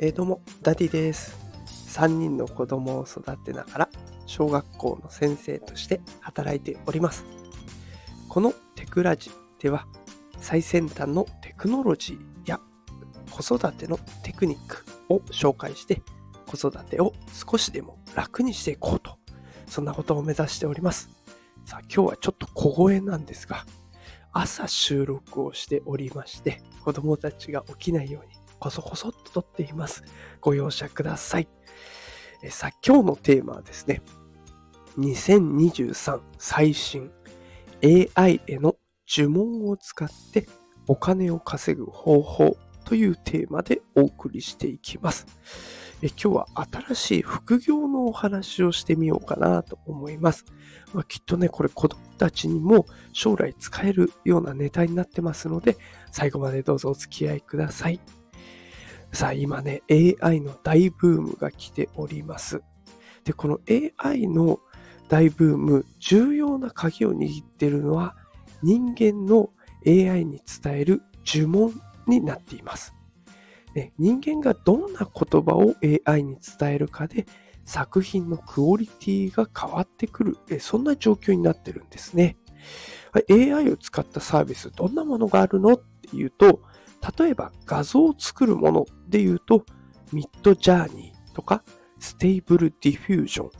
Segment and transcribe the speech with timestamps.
[0.00, 1.36] えー、どうも、ダディです。
[1.88, 3.88] 3人の子供を育てながら、
[4.26, 7.24] 小学校の先生として働いております。
[8.28, 9.88] このテクラジでは、
[10.38, 12.60] 最先端のテクノロジーや
[13.28, 16.00] 子育てのテクニックを紹介して、
[16.46, 19.18] 子育てを少しでも楽にしていこうと、
[19.66, 21.10] そんなことを目指しております。
[21.64, 23.66] さあ、今日はちょっと小声なんですが、
[24.30, 30.04] 朝収録をしておりまして、子供たちが起きないようにこそこそっと撮っています。
[30.40, 31.48] ご容赦ください。
[32.42, 34.02] えさあ、今日のテーマはですね、
[34.98, 37.10] 2023最新
[37.82, 38.76] AI への
[39.08, 40.48] 呪文を使って
[40.86, 45.26] お金を稼ぐ方法というテーマでお送りしていきます。
[46.00, 46.46] え今日は
[46.88, 50.44] 新しい副業のお話をしてみようかなと思います。
[50.94, 55.76] まあ、きっとね、これ子供たちにも将来使えるようなネタになってますので、
[56.12, 58.00] 最後までどうぞお付き合いください。
[59.12, 62.62] さあ、今ね、AI の大ブームが来ております。
[63.24, 64.60] で、この AI の
[65.08, 68.14] 大ブーム、重要な鍵を握っているのは、
[68.62, 69.50] 人間の
[69.86, 72.94] AI に伝える呪文になっています。
[73.74, 75.74] ね、人間がどんな言葉を
[76.06, 77.26] AI に伝えるかで、
[77.64, 82.36] 作品のクオリティが変わってくる、そんな状況になってるんですね。
[83.30, 85.74] AI を使ったサービス、どんなものがあるの？
[85.74, 86.62] っていうと、
[87.18, 89.64] 例えば画像を作るもので言うと、
[90.12, 91.62] Midjourney とか、
[91.98, 93.50] Stable Diffusion。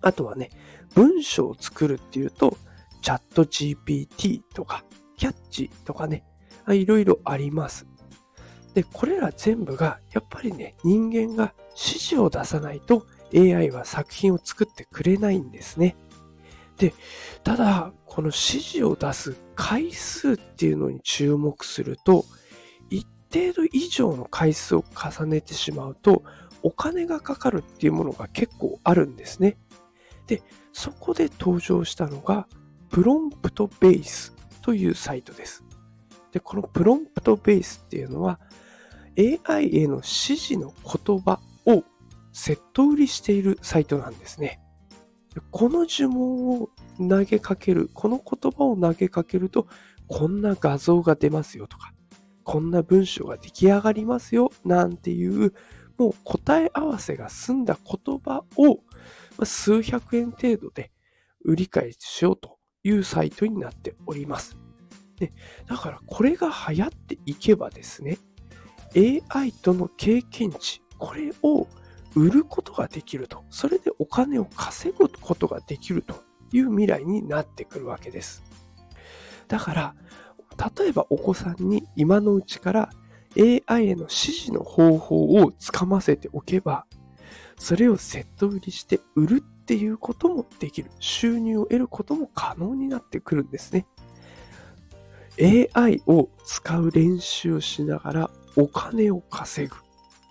[0.00, 0.50] あとはね、
[0.94, 2.56] 文章を作るっていうと、
[3.00, 4.84] ChatGPT とか、
[5.16, 6.24] Catchy とかね、
[6.68, 7.86] いろいろあります。
[8.74, 15.96] で、これら全部が、やっぱりね、人間が指示を出さないと AI は作品を作ってくれないんですね。
[16.82, 16.94] で、
[17.44, 22.24] ただ、この指示を出す回数っていうのに注目すると、
[22.90, 26.24] 一定度以上の回数を重ねてしまうと、
[26.64, 29.56] お金がかかるっていうものが結構あるんですね。
[30.26, 30.42] で、
[30.72, 32.48] そこで登場したのが、
[32.90, 35.62] プロンプトベースというサイトです。
[36.32, 38.40] で、このプロンプトベースっていうのは、
[39.16, 40.06] AI への指
[40.36, 41.84] 示の言葉を
[42.32, 44.58] セット売りしているサイトなんですね。
[45.50, 49.66] この呪文を投げかける、この言葉を投げかけると、
[50.08, 51.92] こんな画像が出ますよとか、
[52.44, 55.54] こんな文章が出来上がりますよ、なんていう、
[55.96, 58.80] もう答え合わせが済んだ言葉を
[59.44, 60.90] 数百円程度で
[61.44, 64.56] 売り買いしようというサイトになっております。
[65.16, 65.32] で
[65.66, 68.18] だからこれが流行っていけばですね、
[68.96, 71.66] AI との経験値、これを
[72.14, 73.44] 売ることができると。
[73.50, 76.14] それでお金を稼ぐことができると
[76.52, 78.42] いう未来になってくるわけです。
[79.48, 79.94] だから、
[80.78, 82.90] 例えばお子さんに今のうちから
[83.36, 86.86] AI への指示の方法をつかませておけば、
[87.58, 90.90] それをセット売りして売るっていうこともできる。
[90.98, 93.86] 収入を得ることも可能になってくるんですね。
[95.40, 99.76] AI を使う練習をしながらお金を稼ぐ。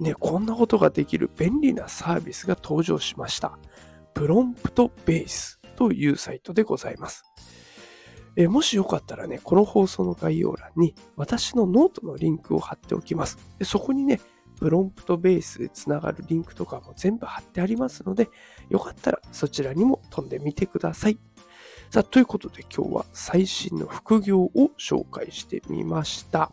[0.00, 3.58] ね、こんなことができる便利なサービスが登場しました。
[4.14, 7.24] PromptBase というサイトでございます。
[8.36, 13.38] えもしよかったらね、この放送の概要欄に私のノートのリンクを貼っておきます。
[13.58, 14.20] でそこにね、
[14.60, 18.28] PromptBase でつながるリンクとかも全部貼ってありますので、
[18.68, 21.18] よかったらそちらにも飛んでみてください。
[21.90, 26.52] さあ、ということで今日は最新の副業を紹介してみました。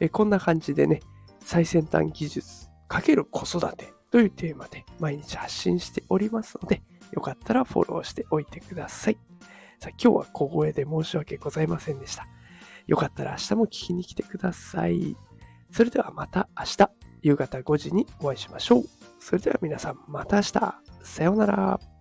[0.00, 1.02] えこんな感じでね、
[1.44, 6.82] 最先端技術かける子育てというテーマで毎日発信しておりますので、
[7.12, 9.18] よかったらフォローしておいてください。
[9.80, 12.26] さあ、今日は小声で申し訳ございませんでした。
[12.86, 15.16] よかったら明日も聞きに来てください。
[15.70, 16.90] それではまた明日、
[17.22, 18.84] 夕方5時にお会いしましょう。
[19.18, 20.74] それでは皆さん、また明日。
[21.02, 21.91] さようなら。